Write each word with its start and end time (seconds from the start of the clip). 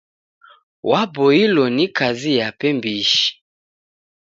Waboilo 0.89 1.65
ni 1.75 1.85
kazi 1.87 2.31
yape 2.39 2.67
mbishi. 2.77 3.31